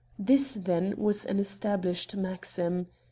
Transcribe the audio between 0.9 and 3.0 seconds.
was an established maxim.